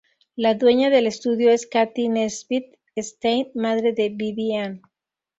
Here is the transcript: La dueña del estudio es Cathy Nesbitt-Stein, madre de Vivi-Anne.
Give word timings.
La 0.35 0.55
dueña 0.55 0.89
del 0.89 1.05
estudio 1.05 1.51
es 1.51 1.67
Cathy 1.67 2.07
Nesbitt-Stein, 2.09 3.51
madre 3.53 3.93
de 3.93 4.09
Vivi-Anne. 4.09 4.81